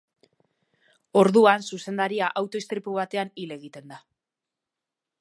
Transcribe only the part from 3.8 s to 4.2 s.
da.